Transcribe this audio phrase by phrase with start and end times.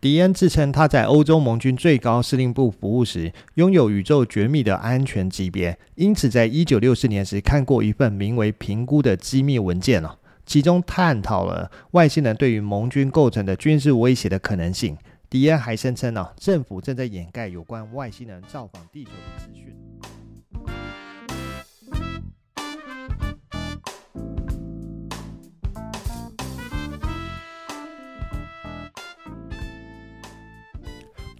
[0.00, 10.16] 迪恩自称他在欧洲盟军最高司令部服务时，拥有宇宙绝密的安全级别，因此在一九六四年时看过一份名为《评估》的机密文件哦，
[10.46, 14.96] 其中探讨了外星人对于盟军构成的军事威胁的可能性。
[15.28, 19.87] 迪恩还声称呢，政府正在掩盖有关外星人造访地球的资讯。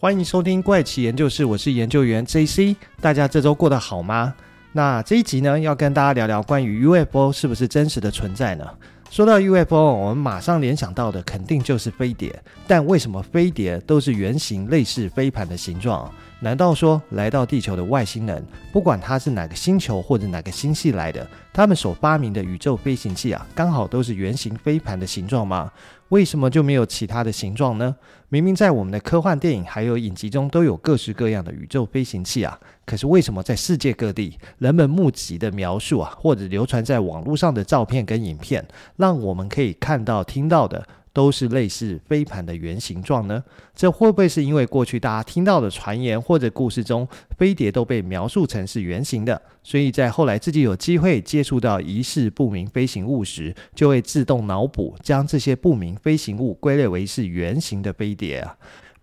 [0.01, 2.77] 欢迎收听怪奇研究室，我是研究员 JC。
[3.01, 4.33] 大家这周过得好吗？
[4.71, 8.65] 那这一集呢，要跟大家聊聊关于 UFO 是不是真实的存在呢？
[9.11, 12.41] 说到 UFO，我们马上联想到的肯定就是飞碟。
[12.69, 16.09] 但为什么飞碟都是圆形、类似飞盘的形状？
[16.41, 25.73] 难道说来到地球的外星人，不管他是哪个星球或者哪个星系来的，他们所发明的宇宙飞行器啊，刚好都是圆形飞盘的形状吗？
[26.11, 27.95] 为什么就没有其他的形状呢？
[28.29, 38.65] 明明在我们的科幻电影还有影集中都有各式各样的宇宙飞行器啊，可是为什么在世界各地人们目击的描述啊，或者流传在网络上的照片跟影片，
[38.97, 40.87] 让我们可以看到、听到的？
[41.19, 43.43] 都是类似飞盘的圆形状呢？
[43.75, 58.57] 这会不会是因为过去大家听到的传言或者故事中，飞碟都被描述成是圆形的，所以在后来自己有机会接触到疑似不明飞行物时，就会自动脑补将这些不明飞行物归类为是圆形的飞碟啊？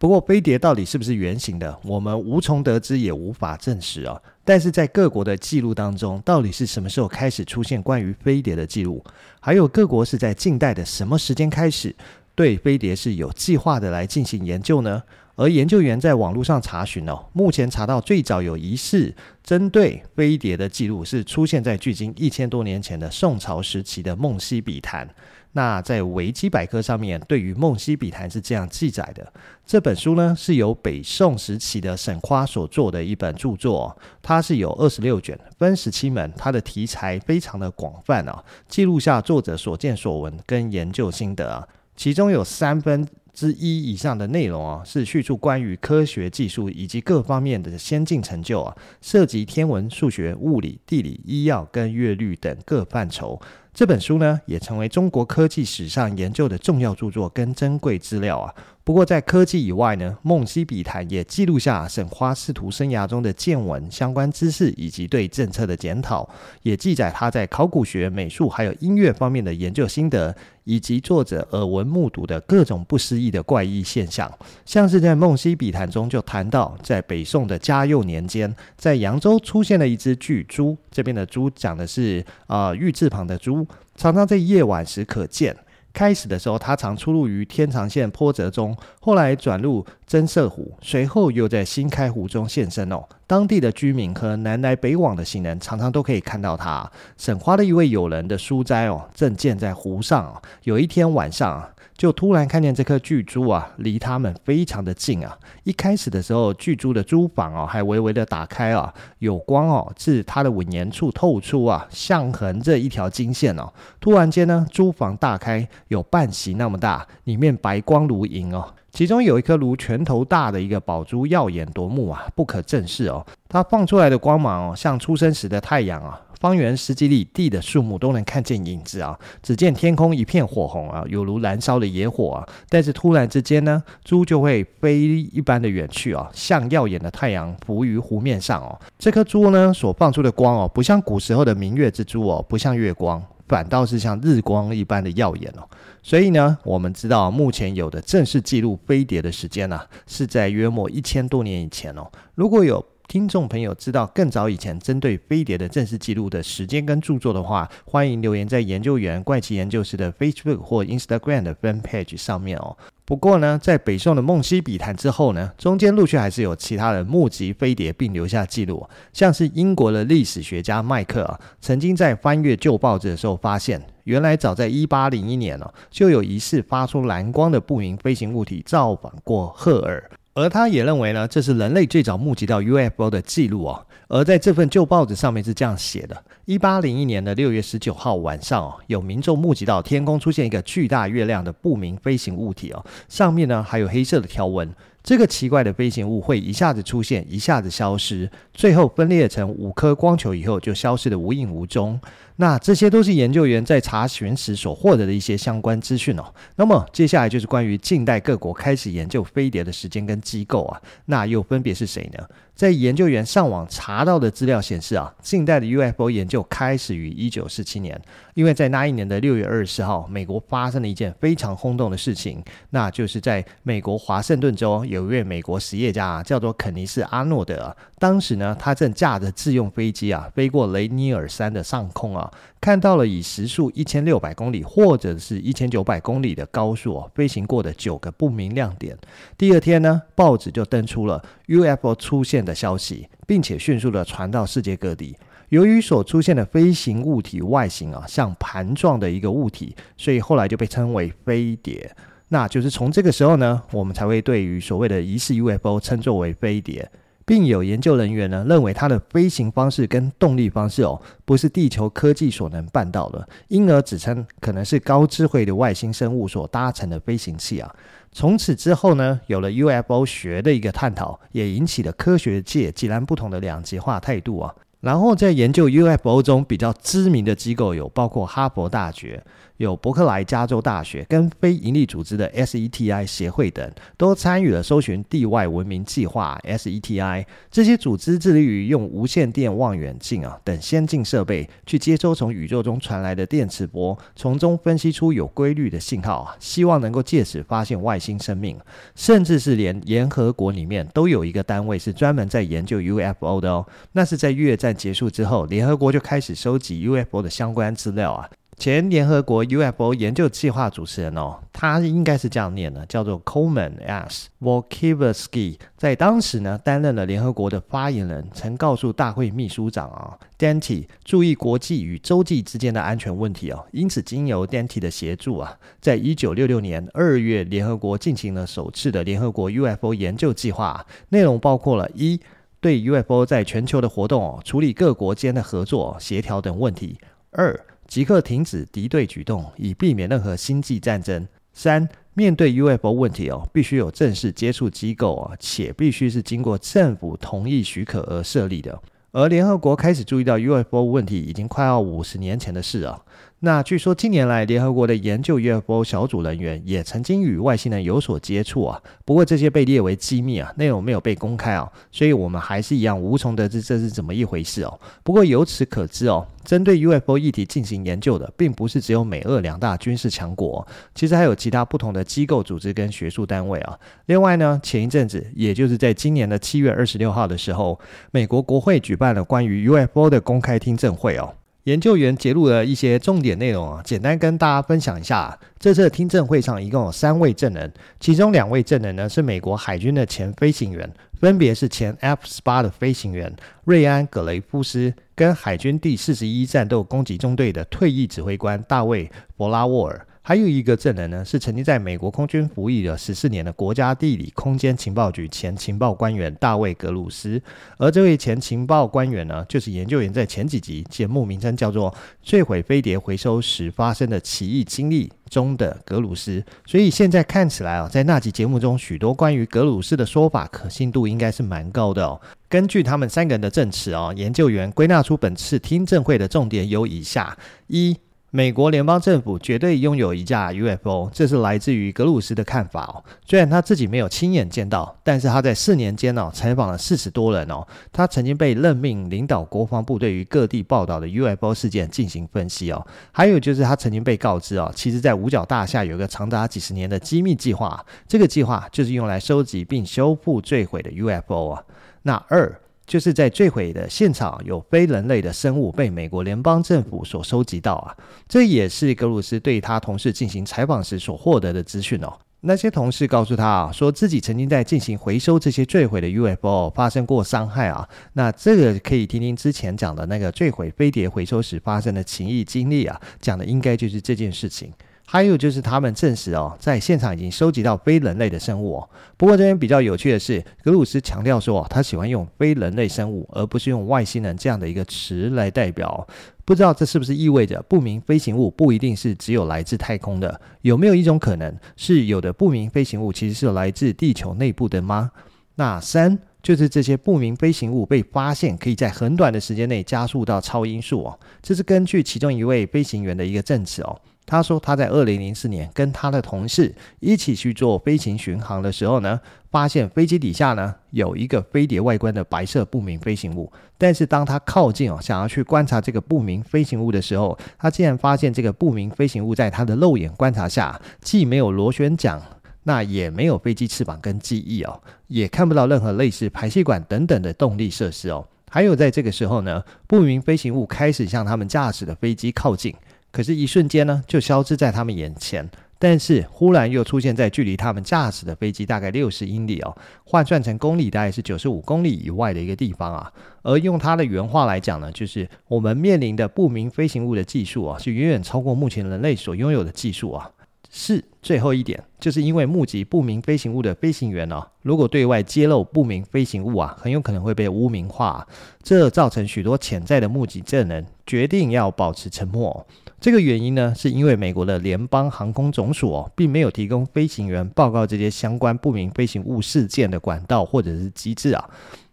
[0.05, 4.21] 不过飞碟到底是不是圆形的，我们无从得知，也无法证实啊。
[4.43, 9.03] 但是在各国的记录当中，到底是什么时候开始出现关于飞碟的记录？
[9.39, 11.95] 还有各国是在近代的什么时间开始
[12.35, 15.01] 对飞碟是有计划的来进行研究呢？
[15.37, 19.11] 而研究员在网络上查询哦，目前查到最早有疑似
[19.43, 25.07] 针对飞碟的记录是出现在距今一千多年前的宋朝时期的《梦溪笔谈》。
[25.55, 29.31] 那在维基百科上面，对于《梦溪笔谈》是这样记载的：
[29.65, 41.65] 这本书呢是由北宋时期的沈括所做的一本著作，它是有二十六卷，分十七门，它的题材非常的广泛啊，记录下作者所见所闻跟研究心得啊，
[41.95, 53.39] 其中有三分之一以上的内容啊，是叙述关于科学技术以及各方面的先进成就啊，涉及天文、数学、物理、地理、医药跟乐律等各范畴。
[53.73, 58.55] 这本书呢，也成为中国科技史上研究的重要著作跟珍贵资料啊。
[58.85, 66.29] 不过，在科技以外呢，《梦溪笔谈》也记录下沈花仕途生涯中的见闻、相关知识以及对政策的检讨，
[66.61, 70.33] 也记载他在考古学、美术还有音乐方面的研究心得，
[70.65, 74.31] 以及作者耳闻目睹的各种不思议的怪异现象。
[74.65, 83.65] 像是在《梦溪笔谈》中就谈到，在北宋的嘉佑年间，在扬州出现了一只巨猪，这边的“猪”讲的是啊、玉字旁的“猪”，
[83.95, 85.55] 常常在夜晚时可见。
[85.95, 93.01] 开始的时候，它常出入于天长线坡泽中，后来转入增色湖，随后又在新开湖中现身哦。
[93.25, 96.91] 当地的居民和南来北往的行人常常都可以看到它。
[97.17, 100.39] 沈花的一位友人的书斋哦，正建在湖上。
[100.63, 105.37] 有一天晚上，就突然看见这颗巨珠啊，离他们非常的近啊。
[105.63, 113.71] 一开始的时候，巨珠的珠房哦，还微微的打开啊，有光哦，自它的尾沿处透出啊，像横着一条金线哦。
[114.01, 118.73] 突然间呢，珠房大开，有半席那么大，里面白光如银哦。
[118.91, 123.25] 其中有一颗如拳头大的一个宝珠，耀眼夺目啊，不可正视哦。
[123.47, 126.21] 它放出来的光芒哦，像出生时的太阳啊。
[126.45, 129.17] 方圆十几里地的树木都能看见影子啊！
[129.41, 132.47] 只见天空一片火红啊，犹如燃烧的野火啊！
[132.69, 134.99] 但是突然之间呢，猪就会飞
[135.33, 138.79] 一般的远去啊，像耀眼的太阳浮于湖面上哦。
[138.99, 145.67] 这颗猪呢，所放出的光哦，不像古时候的明月之珠哦，不像月光，反倒是像日光一般的耀眼哦。
[146.03, 152.07] 所以呢，我们知道目前有的正式记录飞碟的时间呢、是在约莫一千多年以前哦。
[152.35, 162.75] 如果有听众朋友知道更早以前针对飞碟的正式记录的时间跟著作的话，欢迎留言在研究员怪奇研究室的 Facebook 或 Instagram 的 Fan Page 上面哦。
[163.05, 180.09] 不过呢，在北宋的梦溪笔谈之后呢，中间陆续还是有其他人目击飞碟并留下记录，像是英国的历史学家麦克啊，曾经在翻阅旧报纸的时候发现，原来早在一八零一年哦，就有疑似发出蓝光的不明飞行物体造访过赫尔。
[180.35, 183.85] 而他也认为呢，这是人类最早目击到 UFO 的记录哦。
[184.09, 194.69] 而在这份旧报纸上面是这样写的：一八零一年的六月十九号晚上哦，有民众目击到天空出现一个巨大月亮的不明飞行物体哦，上面呢还有黑色的条纹。
[195.01, 201.97] 这个奇怪的飞行物会一下子出现，一下子消失，最后分裂成五颗光球以后就消失得无影无踪。
[202.37, 206.23] 那这些都是研究员在查询时所获得的一些相关资讯哦。
[206.57, 212.23] 那么接下来就是关于近代各国开始研究飞碟的时间跟机构啊，那又分别是谁呢？
[212.53, 218.01] 在研究员上网查到的资料显示啊，近代的 UFO 研究开始于一九四七年，
[218.33, 232.24] 因为在那一年的六月二十号，美国发生了一件非常轰动的事情，那就是在美国华盛顿州有一位美国实业家啊，叫做肯尼斯·阿诺德，当时呢，他正驾着自用飞机啊，飞过雷尼尔山的上空啊。
[232.61, 238.97] 看到了以时速一千六百公里或者是一千九百公里的高速哦，飞行过的九个不明亮点。
[239.37, 245.15] 第二天呢，报纸就登出了 UFO 出现的消息，并且迅速的传到世界各地。
[245.49, 251.95] 由于所出现的飞行物体外形啊，像盘状的一个物体，所以后来就被称为飞碟。
[252.29, 256.89] 那就是从这个时候呢，我们才会对于所谓的疑似 UFO 称作为飞碟。
[257.25, 267.75] 并有研究人员呢认为它的飞行方式跟动力方式哦，不是地球科技所能办到的，因而指称可能是高智慧的外星生物所搭乘的飞行器啊。
[268.11, 274.53] 从此之后呢，有了 UFO 学的一个探讨，也引起了科学界截然不同的两极化态度啊。
[274.81, 279.21] 然后在研究 UFO 中比较知名的机构有包括哈佛大学。
[279.57, 287.25] 有伯克莱加州大学跟非营利组织的 SETI 协会等，都参与了搜寻地外文明计划 SETI。
[287.49, 298.59] 这些组织致力于用无线电望远镜啊等先进设备，去接收从宇宙中传来的电磁波，从中分析出有规律的信号啊，希望能够借此发现外星生命。
[298.95, 303.65] 甚至是连联合国里面都有一个单位是专门在研究 UFO 的哦。
[303.93, 308.29] 那是在越战结束之后，联合国就开始收集 UFO 的相关资料啊。
[308.57, 314.29] 前联合国 UFO 研究计划主持人哦，他应该是这样念的，叫做 Coleman S.
[314.41, 323.65] Volkivsky，在当时呢担任了联合国的发言人，曾告诉大会秘书长啊 Denty 注意国际与洲际之间的安全问题哦。
[323.71, 332.19] 因此，经由 Denty 的协助啊，在一九六六年二月，联合国进行了首次的联合国 UFO 研究计划，内容包括了一
[332.61, 336.95] 对 UFO 在全球的活动哦，处理各国间的合作协调等问题；
[337.31, 341.27] 二即刻停止敌对举动，以避免任何星际战争。
[341.53, 348.81] 三、面对 UFO 问题哦，必须有正式接触机构啊，且必须是经过政府同意许可而设立的。
[349.11, 353.01] 而联合国开始注意到 UFO 问题，已经快要五十年前的事啊。
[353.45, 358.81] 那据说近年来，联合国的研究 UFO 小组人员也曾经与外星人有所接触啊。
[359.05, 364.79] 不过这些被列为机密啊，内容没有被公开啊，所以我们还是一样无从得知这是怎么一回事哦。
[365.03, 373.77] 不过由此可知哦，针对 UFO 议题进行研究的，并不是只有美俄两大军事强国，其实还有其他不同的机构组织跟学术单位啊。
[374.07, 381.35] 另外呢，前一阵子，也就是在今年的七月二十六号的时候，美国国会举办了关于 UFO 的公开听证会哦。
[381.65, 385.35] 研究员揭露了一些重点内容啊，简单跟大家分享一下。
[385.57, 390.87] 这次听证会上一共有三位证人，其中两位证人呢是美国海军的前飞行员，
[391.19, 400.05] 分别是前 F 十八的飞行员瑞安·格雷夫斯，跟海军第四十一战斗攻击中队的退役指挥官大卫·弗拉沃尔。
[400.27, 407.39] 还有一个证人呢，是曾经在美国空军服役了十四年的国家地理空间情报局前情报官员大卫·格鲁斯，
[407.77, 411.91] 而这位前情报官员呢，就是研究员在前几集节目名称叫做
[412.23, 416.43] 《坠毁飞碟回收时发生的奇异经历》中的格鲁斯。
[416.65, 422.19] 所以现在看起来啊，在那集节目中，许多关于格鲁斯的说法可信度应该是蛮高的哦。
[422.49, 427.95] 根据他们三个人的证词啊，研究员归纳出本次听证会的重点有以下一。
[428.35, 433.01] 美国联邦政府绝对拥有一架 UFO，这是来自于格鲁斯的看法哦。
[433.25, 437.65] 虽然他自己没有亲眼见到，但是他在四年间哦采访了四十多人哦。
[437.93, 442.85] 他曾经被任命领导国防部对于各地报道的 UFO 事件进行分析哦。
[443.13, 451.63] 还有就是他曾经被告知哦，其实在五角大厦有一个长达几十年的机密计划，这个计划就是用来收集并修复坠毁的 UFO 啊。
[452.01, 452.59] 那二。
[452.87, 457.95] 就是在坠毁的现场，有非人类的生物被美国联邦政府所收集到啊，
[458.27, 462.13] 这也是格鲁斯对他同事进行采访时所获得的资讯哦。
[462.41, 467.89] 那些同事告诉他啊，说自己曾经在进行回收这些坠毁的 UFO 发生过伤害啊。
[468.13, 474.71] 那这个可以听听之前讲的那个坠毁飞碟回收时发生的情谊经历啊，讲的应该就是这件事情。
[475.07, 478.89] 还有就是，他们证实哦，在现场已经收集到非人类的生物哦。
[479.15, 486.07] 不过这边比较有趣的是，格鲁斯强调说，他喜欢用非人类生物，而不是用外星人这样的一个词来代表。
[486.43, 490.41] 不知道这是不是意味着不明飞行物不一定是只有来自太空的？
[490.61, 495.11] 有没有一种可能是有的不明飞行物其实是来自地球内部的吗？
[495.55, 501.19] 那三就是这些不明飞行物被发现，可以在很短的时间内加速到超音速哦。
[501.41, 503.99] 这是根据其中一位飞行员的一个证词哦。
[504.25, 509.19] 他说他在二零零四年跟他的同事一起去做飞行巡航的时候呢，
[509.51, 513.51] 发现飞机底下呢有一个飞碟外观的白色不明飞行物。
[513.77, 522.21] 但是当他靠近哦，想要去观察这个不明飞行物的时候，他竟然发现这个不明飞行物在他的肉眼观察下，既没有螺旋桨，
[522.63, 528.25] 那也没有飞机翅膀跟机翼哦，也看不到任何类似排气管等等的动力设施哦。
[528.49, 532.73] 还有在这个时候呢，不明飞行物开始向他们驾驶的飞机靠近。
[533.15, 535.49] 可是，一瞬间呢，就消失在他们眼前。
[535.79, 543.09] 但是，忽然又出现在距离他们驾驶的飞机大概六十英里哦，换算成公里，大概是九十五公里以外的一个地方啊。
[543.41, 550.29] 而用他的原话来讲呢，就是我们面临的不明飞行物的技术啊，是远远超过目前人类所拥有的技术啊。
[550.69, 558.27] 是最后一点，就是因为目击不明飞行物的飞行员呢、如果对外揭露不明飞行物啊，很有可能会被污名化，
[558.61, 562.67] 这造成许多潜在的目击证人决定要保持沉默。
[563.05, 571.49] 这个原因呢，是因为美国的联邦航空总署哦，并没有提供飞行员报告这些相关不明飞行物事件的管道或者是机制啊。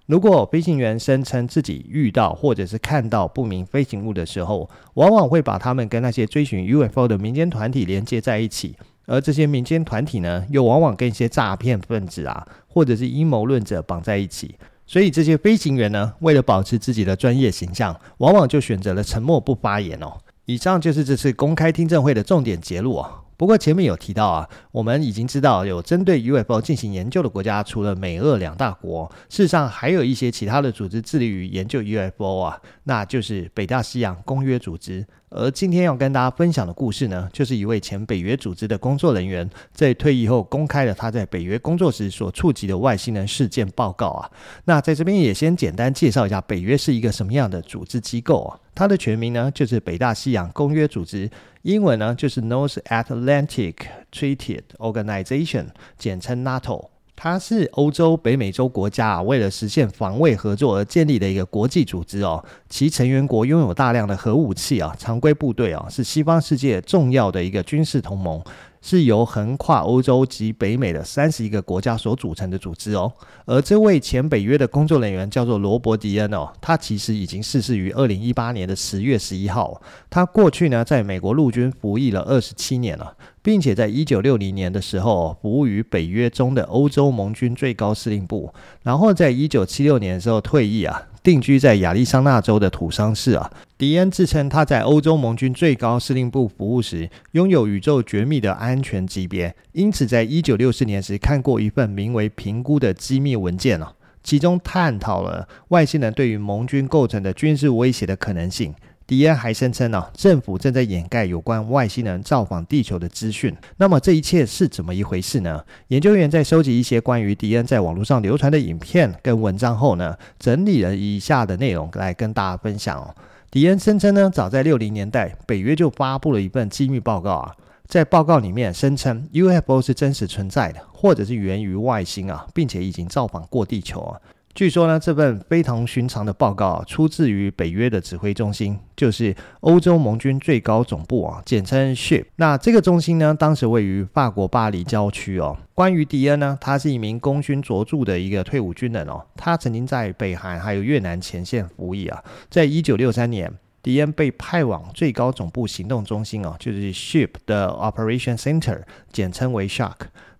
[0.06, 14.54] 如果飞行员声称自己遇到或者是看到不明飞行物的时候，往往会把他们跟那些追寻 UFO 的民间团体连接在一起，而这些民间团体呢，又往往跟一些诈骗分子啊，或者是阴谋论者绑在一起。
[14.86, 20.16] 所以这些飞行员呢，为了保持自己的专业形象，往往就选择了沉默不发言哦。
[20.46, 23.20] 以上就是这次公开听证会的重点结论哦。
[23.36, 35.04] 不过前面有提到啊，我们已经知道有针对 UFO 进行研究的国家，除了美俄两大国，事实上还有一些其他的组织致力于研究 UFO 啊，那就是北大西洋公约组织。
[35.34, 44.30] 而今天要跟大家分享的故事呢，就是一位前北约组织的工作人员，在退役后公开了他在北约工作时所触及的外星人事件报告啊。
[44.66, 48.58] 那在这边也先简单介绍一下北约是一个什么样的组织机构啊？
[48.74, 51.30] 它的全名呢就是北大西洋公约组织，
[51.62, 53.74] 英文呢就是 North Atlantic
[54.12, 55.66] Treaty Organization，
[55.98, 56.91] 简称 NATO。
[57.14, 62.44] 它是欧洲、北美洲国家啊，为了实现防卫合作而建立的一个国际组织哦。
[62.68, 68.42] 其成员国拥有大量的核武器啊，常规部队啊，是西方世界重要的一个军事同盟。
[68.82, 73.10] 是由横跨欧洲及北美的三十一个国家所组成的组织哦。
[73.46, 79.80] 而这位前北约的工作人员叫做罗伯·迪恩哦，他其实已经逝世于二零一八年的十月十一号。
[80.10, 91.08] 他过去呢，在美国陆军服役了二十七年了，并且在一九六零年的时候服务于北约中的欧洲盟军最高司令部，然后在一九七六年的时候退役啊。
[91.22, 103.92] 定居在亚利桑那州的土桑市啊，迪恩自称他在欧洲盟军最高司令部服务时，拥有宇宙绝密的安全级别，因此在一九六四年时看过一份名为《评估》的机密文件啊，
[104.24, 108.74] 其中探讨了外星人对于盟军构成的军事威胁的可能性。
[109.06, 113.54] 迪恩还声称呢，政府正在掩盖有关外星人造访地球的资讯。
[113.76, 115.64] 那么这一切是怎么一回事呢？
[115.88, 123.14] 研究员在收集一些关于迪恩在网络上流传的影片跟文章后呢，整理了以下的内容来跟大家分享哦。
[123.50, 127.54] 迪恩声称呢，早在六零年代，北约就发布了一份机密报告啊，
[127.86, 134.18] 在报告里面声称 UFO 是真实存在的，或者是源于外星啊，并且已经造访过地球啊。
[134.54, 142.26] 据说呢，这份非同寻常的报告，出自于北约的指挥中心，就是欧洲盟军最高总部啊，简称 SHIP。
[142.36, 145.56] 那这个中心呢，当时位于法国巴黎郊区哦。
[145.74, 152.22] 关于迪恩呢，他是一名功勋卓著的一个退伍军人哦，他曾经在北韩还有越南前线服役啊。
[152.50, 153.50] 在一九六三年，
[153.82, 159.92] 迪恩被派往最高总部行动中心哦，就是 SHIP 的 Operation Center，简称为 SHOC。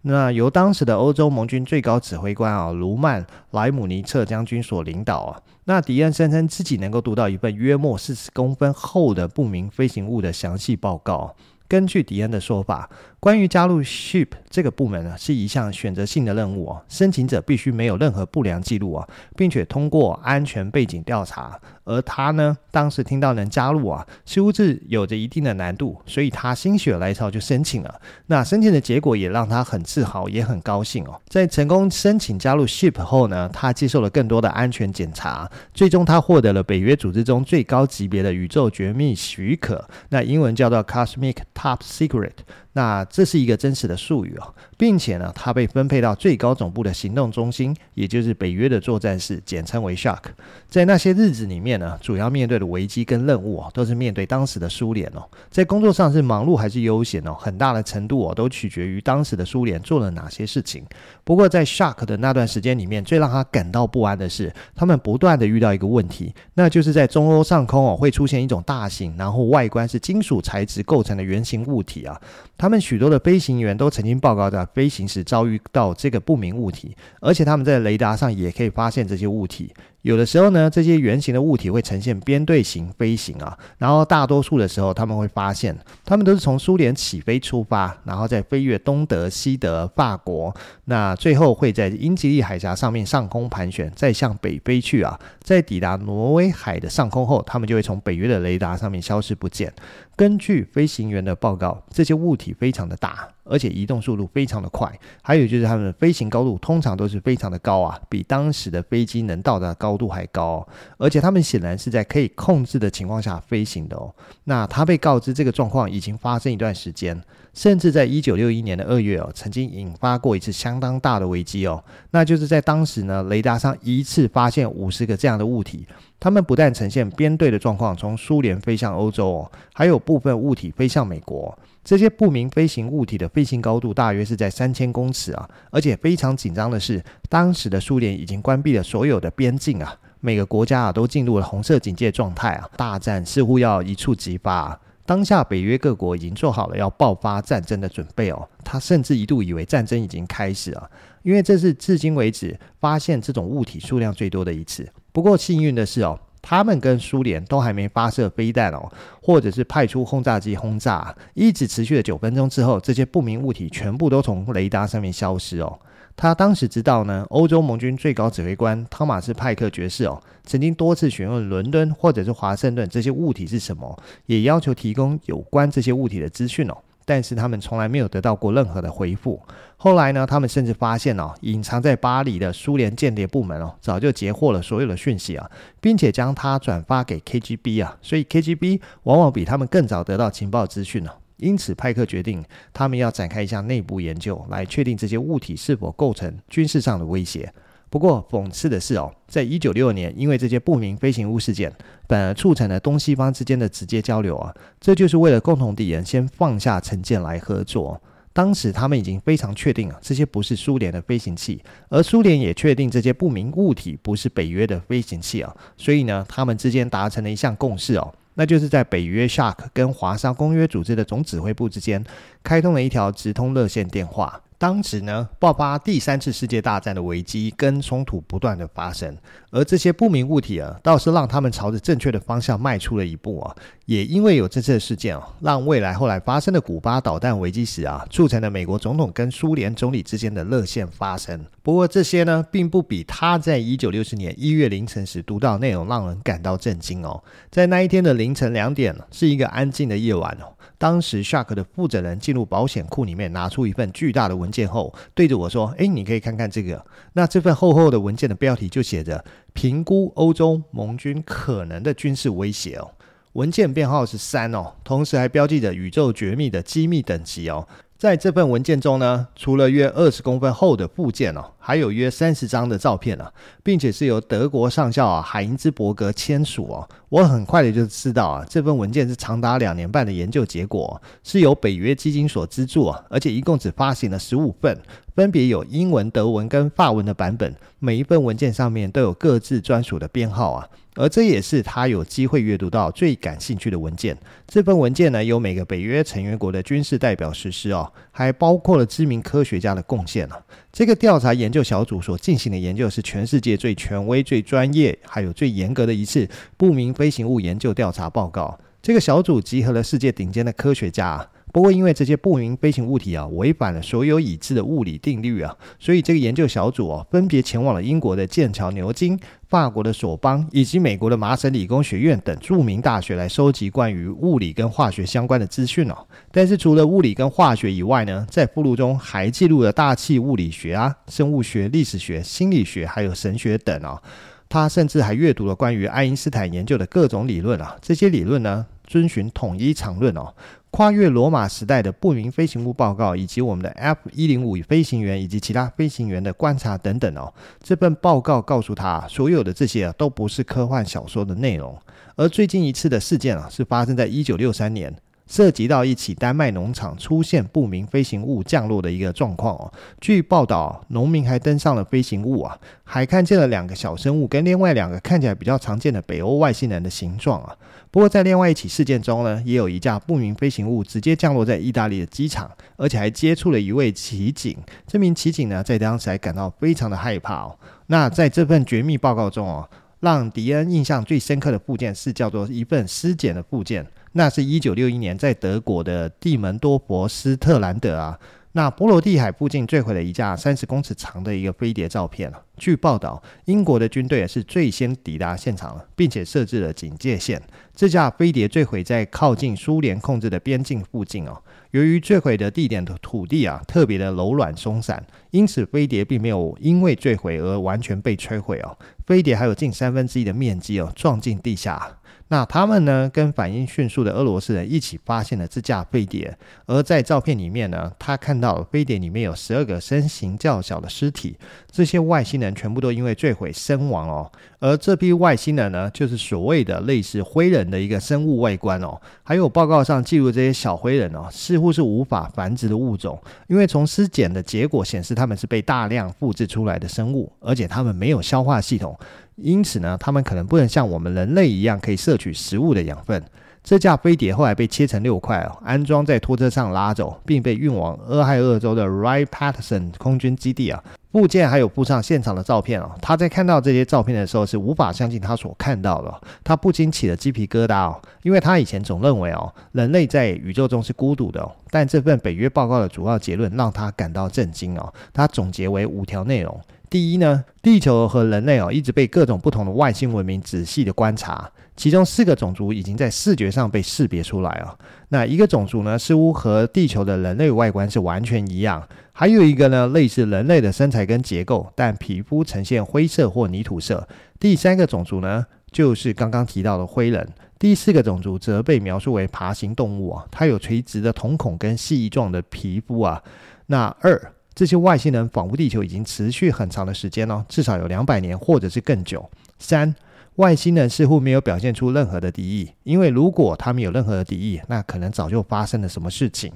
[0.02, 5.40] 那由当时的欧洲盟军最高指挥官啊，卢曼莱姆尼策将军所领导啊。
[5.64, 11.36] 那迪恩声称自己能够读到一份约莫四十公分厚的不明飞行物的详细报告。
[11.68, 12.90] 根据迪恩的说法，
[13.22, 16.82] 关于加入 SHIP 这个部门呢，是一项选择性的任务哦。
[16.88, 21.56] 申请者必须没有任何不良记录啊，并且通过安全背景调查。
[21.84, 28.00] 而他呢，当时听到能加入啊，似乎是有着一定的难度，所以他心血来潮就申请了。
[28.26, 31.20] 那申请的结果也让他很自豪，也很高兴哦。
[31.28, 42.32] 在成功申请加入 SHIP 后呢，他接受了更多的安全检查，最终他获得了北约组织中最高级别的宇宙绝密许可，那英文叫做 Cosmic Top Secret。
[42.74, 50.22] 那这是一个真实的术语哦，并且呢，它被分配到最高总部的行动中心，也就是北约的作战室，简称为 SHARK。
[50.68, 55.22] 在那些日子里面呢，主要面对的危机跟任务哦，都是面对当时的苏联哦。
[55.50, 60.82] 在工作上是忙碌还是悠闲哦，很大的程度哦，都取决于当时的苏联做了哪些事情。
[61.24, 72.18] 不过在 SHARK 的那段时间里面，最让他感到不安的是，他们不断的遇到一个问题，那就是在中欧上空哦，会出现一种大型，然后外观是金属材质构成的圆形物体啊。
[72.62, 79.74] 他们许多的飞行员都曾经报告在飞行时遭遇到这个不明物体，而且他们在雷达上也可以发现这些物体。
[80.02, 90.54] 有的时候呢，这些圆形的物体会呈现编队型飞行啊，然后大多数的时候他们会发现，他们都是从苏联起飞出发，然后再飞越东德、西德、法国，
[90.86, 99.72] 那最后会在英吉利海峡上面上空盘旋，再向北飞去啊，在抵达挪威海的上空后，他们就会从北约的雷达上面消失不见。
[100.16, 103.28] 根据飞行员的报告，这些物体非常的大。
[103.44, 110.66] 而且移动速度非常的快，还有就是它们的飞行高度通常都是非常的高啊，比当时的飞机能到达的高度还高。
[110.96, 114.14] 而且他们显然是在可以控制的情况下飞行的哦。
[114.44, 117.20] 那他被告知这个状况已经发生一段时间，
[117.52, 121.82] 甚至在一九六一年的二月哦，曾经引发过一次相当大的危机哦。
[122.10, 125.86] 那就是在当时呢，雷达上一次发现五十个这样的物体。
[126.20, 131.58] 他们不但呈现编队的状况，从苏联飞向欧洲哦，还有部分物体飞向美国。
[131.84, 144.80] 这些不明飞行物体的飞行高度大约是在三千公尺啊，而且非常紧张的是，当时的苏联已经关闭了所有的边境啊，每个国家啊都进入了红色警戒状态啊，大战似乎要一触即发啊。
[145.04, 150.88] 当下北约各国已经做好了要爆发战争的准备哦，他甚至一度以为战争已经开始了，
[151.22, 154.88] 因为这是至今为止发现这种物体数量最多的一次。
[155.10, 165.78] 不过幸运的是哦，他们跟苏联都还没发射飞弹哦，或者是派出轰炸机轰炸，一直持续了九分钟之后，这些不明物体全部都从雷达上面消失哦。
[166.14, 176.76] 他当时知道呢，欧洲盟军最高指挥官汤马斯派克爵士哦，曾经多次询问伦敦或者是华盛顿这些物体是什么，也要求提供有关这些物体的资讯哦。
[177.04, 179.40] 但是他们从来没有得到过任何的回复。
[179.76, 187.96] 后来呢，他们甚至发现哦，隐藏在巴黎的苏联间谍部门哦，早就截获了所有的讯息啊，并且将它转发给 KGB 啊。
[188.00, 191.10] 所以 KGB 往往比他们更早得到情报资讯呢。
[191.38, 197.52] 因此，派克决定他们要展开一项内部研究，来确定这些物体是否构成军事上的威胁。
[197.92, 201.70] 不过，讽刺的是哦，在一九六二年，因为这些不明飞行物事件，
[202.08, 204.50] 反而促成了东西方之间的直接交流啊。
[204.80, 208.00] 这就是为了共同敌人先放下成见来合作。
[208.32, 215.54] 当时他们已经非常确定啊，这些不是苏联的飞行器，而苏联也确定这些不明物体不是北约的飞行器啊。
[215.76, 222.02] 所以呢，他们之间达成了一项共识哦，那就是在北约 SHARK 跟华沙公约组织的总指挥部之间，
[222.42, 224.40] 开通了一条直通热线电话。
[224.62, 229.12] 当时呢，爆发第三次世界大战的危机跟冲突不断的发生，
[229.50, 233.56] 而这些不明物体啊，倒是让他们朝着正确的方向迈出了一步啊。
[233.86, 241.44] 也因为有这次事件啊，让未来后来发生的古巴导弹危机时啊，促成了美国总统跟苏联总理之间的热线发生。
[241.64, 247.20] 不过这些呢，并不比他在一九六四年一月凌晨时读到内容让人感到震惊哦。
[247.50, 250.54] 在那一天的凌晨两点，是一个安静的夜晚哦。
[250.78, 256.84] 当时 Shark 的负责人进入保险库里面，拿出一份巨大的文件后，对着我说：“诶，你可以看看这个。
[257.14, 262.90] 那这份厚厚的文件的标题就写着‘评估欧洲盟军可能的军事威胁’哦，
[263.32, 276.88] 文件编号是三哦，同时还标记着宇宙绝密的机密等级哦。”在这份文件中呢，除了约二十公分厚的附件哦，还有约三十张的照片啊，并且是由德国上校啊海因兹伯格签署哦。
[277.08, 284.76] 我很快的就知道啊，这份文件是长达两年半的研究结果，是由北约基金所资助啊，而且一共只发行了十五份，
[285.14, 290.68] 分别有英文、德文跟法文的版本，每一份文件上面都有各自专属的编号啊。
[290.94, 294.14] 而这也是他有机会阅读到最感兴趣的文件。
[294.46, 300.38] 这份文件呢，由每个北约成员国的军事代表实施哦，还包括了知名科学家的贡献啊。
[300.70, 308.58] 这个调查研究小组所进行的研究是全世界最权威、最专业，还有最严格的一次不明飞行物研究调查报告。
[308.80, 311.28] 这个小组集合了世界顶尖的科学家。
[311.52, 319.18] 不过，因为这些不明飞行物体啊，违反了所有已知的物理定律啊，所以这个研究小组啊，分别前往了英国的剑桥、牛津、
[319.50, 326.06] 法国的索邦以及美国的麻省理工学院等著名大学来收集关于物理跟化学相关的资讯哦。
[326.30, 334.02] 但是，除了物理跟化学以外呢，在附录中还记录了大气物理学啊、生物学、历史学、心理学还有神学等哦。
[334.48, 340.32] 他甚至还阅读了关于爱因斯坦研究的各种理论啊，这些理论呢，遵循统一场论哦。
[340.72, 347.30] 跨越罗马时代的不明飞行物报告，以及我们的 F 一零五飞行员以及其他飞行员的观察等等哦。
[347.62, 351.78] 这份报告告诉他，所有的这些啊都不是科幻小说的内容。
[352.16, 354.96] 而最近一次的事件啊，是发生在一九六三年。
[355.32, 359.72] 涉及到一起丹麦农场出现不明飞行物降落的一个状况哦。
[359.98, 367.56] 据报道，农民还登上了飞行物啊，还看见了两个小生物跟另外两个看起来比较常见的北欧外星人的形状啊。
[367.90, 374.54] 不过在另外一起事件中呢，也有一架不明飞行物直接降落在意大利的机场，而且还接触了一位骑警。
[374.86, 377.58] 这名骑警呢，在当时还感到非常的害怕哦。
[377.86, 379.66] 那在这份绝密报告中哦，
[380.00, 383.86] 让迪恩印象最深刻的附件是叫做一份尸检的附件。
[384.12, 388.18] 那是一九六一年在德国的蒂门多博斯特兰德啊，
[388.52, 392.42] 那波罗的海附近坠毁了一架三十公尺长的一个飞碟照片啊。
[392.58, 397.42] 据报道，英国的军队是最先抵达现场了，并且设置了警戒线。
[397.74, 401.42] 这架飞碟坠毁在靠近苏联控制的边境附近哦。
[401.70, 408.76] 由于坠毁的地点的土地啊特别的柔软松散，因此飞碟并没有因为坠毁而完全被摧毁哦。
[409.06, 411.98] 飞碟还有近三分之一的面积哦撞进地下。
[412.32, 421.36] 那他们呢，跟反应迅速的俄罗斯人一起发现了这架飞碟，而在照片里面呢，他看到飞碟里面有十二个身形较小的尸体，
[421.70, 424.32] 这些外星人全部都因为坠毁身亡哦。
[424.62, 428.96] 而这批外星人呢，就是所谓的类似灰人的一个生物外观哦。
[429.24, 438.96] 还有报告上记录这些小灰人哦，似乎是无法繁殖的物种，因为从尸检的结果显示，他们是被大量复制出来的生物，而且他们没有消化系统。
[439.34, 443.20] 因此呢，他们可能不能像我们人类一样可以摄取食物的养分。
[443.64, 450.80] 这架飞碟后来被切成六块哦，安装在拖车上拉走，并被运往俄亥俄州的 Wright-Patterson 空军基地啊。
[451.12, 452.90] 附件还有附上现场的照片哦。
[453.00, 461.46] 他在看到这些照片的时候是无法相信他所看到的，他不禁起了鸡皮疙瘩哦，因为他以前总认为哦，人类在宇宙中是孤独的。
[461.70, 464.92] 但这份北约报告的主要结论让他感到震惊哦。
[465.12, 466.60] 他总结为五条内容。
[466.90, 474.78] 第一呢，地球和人类哦一直被各种不同的外星文明仔细的观察，其中四个种族已经在视觉上被识别出来哦。
[475.08, 484.06] 那一个种族呢，似乎和地球的人类外观是完全一样，还有一个呢，类似人类的身材跟结构，但皮肤呈现灰色或泥土色。
[484.38, 487.28] 第三个种族呢，就是刚刚提到的灰人。
[487.58, 493.22] 第四个种族则被描述为爬行动物啊，它有垂直的瞳孔跟蜥蜴状的皮肤啊。
[493.66, 494.32] 那二。
[494.54, 499.26] 这些外星人访问地球已经持续很长的时间哦，至少有两百年或者是更久。
[499.58, 499.92] 三，
[500.36, 506.50] 外星人似乎没有表现出任何的敌意，因为如果他们有任何的敌意，那可能早就发生了什么事情。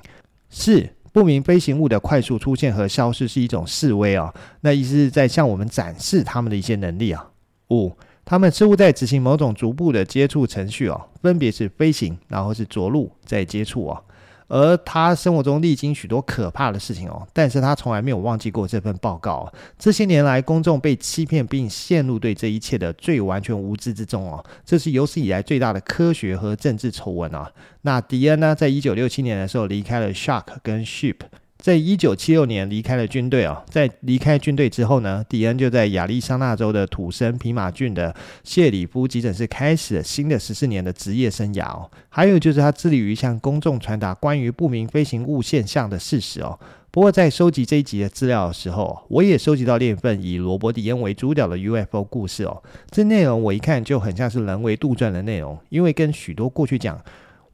[0.49, 7.31] 四，不明飞行物的快速出现和消失是一种示威啊，那意思是在向我们展示他们的一些能力啊。
[7.71, 7.93] 五，
[8.25, 14.03] 他们似乎在执行某种逐步的接触程序哦，分别是飞行，然后是着陆，再接触哦。
[14.49, 19.53] 而他生活中历经许多可怕的事情哦，但是他从来没有忘记过这份报告。
[19.79, 27.51] 这些年来，公众被欺骗并陷入对这一切的最完全无知之中哦，这是有史以来最大的科学和政治丑闻啊。
[27.83, 31.17] 那迪恩呢，在一九六七年的时候离开了 Shark 跟 Ship。
[31.59, 38.15] 在一九七六年离开了军队啊，在离开军队之后呢，迪恩就在亚利桑那州的土生皮马郡的
[38.45, 41.91] 谢里夫急诊室开始了新的十四年的职业生涯哦。
[42.09, 46.59] 还有就是他致力于向公众传达关于不明飞行物现象的事实哦。
[46.91, 52.63] 不过在收集这一集的资料的时候，我也收集到另一份以罗伯·迪恩为主角的 UFO 故事哦。
[52.91, 56.99] 这内容我一看就很像是人为杜撰的内容，因为跟许多过去讲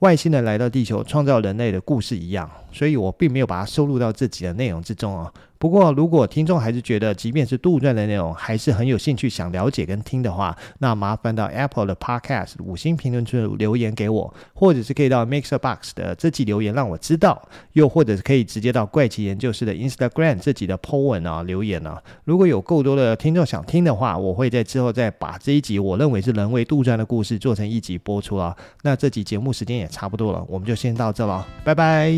[0.02, 2.50] 外星人来到地球创造人类的故事一样。
[2.72, 5.32] 所以我并没有把它收录到这集的内容之中啊。
[5.62, 17.40] 不过，如果听众还是觉得，即便是杜撰的内容，还是很有兴趣想了解跟听的话，那麻烦到 Apple 的 Podcast 五星评论区留言给我，或者是可以到 Mixer Box 的这集留言让我知道，
[17.74, 22.02] 又或者是可以直接到怪奇研究室的 Instagram 这集的 po 文啊留言啊。
[22.24, 28.56] 如果有够多的听众想听的话，我会在之后再把这一集我认为是人为杜撰的故事做成一集播出啊。
[28.82, 32.12] 那这集节目时间也差不多了，我们就先到这了，拜拜。